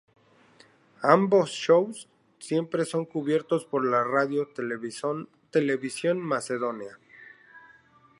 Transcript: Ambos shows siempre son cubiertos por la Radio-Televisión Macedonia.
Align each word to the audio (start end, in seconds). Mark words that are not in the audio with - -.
Ambos 1.03 1.51
shows 1.51 2.09
siempre 2.39 2.85
son 2.85 3.05
cubiertos 3.05 3.65
por 3.65 3.85
la 3.85 4.03
Radio-Televisión 4.03 5.27
Macedonia. 6.21 6.97